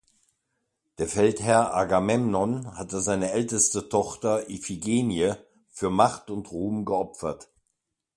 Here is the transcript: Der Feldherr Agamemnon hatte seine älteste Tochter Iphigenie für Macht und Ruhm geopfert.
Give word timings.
Der 0.97 1.07
Feldherr 1.07 1.75
Agamemnon 1.75 2.75
hatte 2.75 3.01
seine 3.01 3.29
älteste 3.33 3.87
Tochter 3.87 4.49
Iphigenie 4.49 5.33
für 5.69 5.91
Macht 5.91 6.31
und 6.31 6.51
Ruhm 6.51 6.85
geopfert. 6.85 7.51